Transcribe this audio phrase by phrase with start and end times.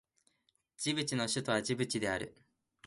[0.77, 2.35] ジブチの首都はジブチである